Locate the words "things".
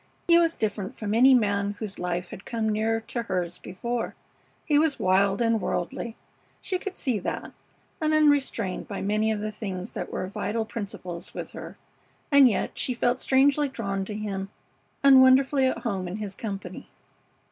9.51-9.91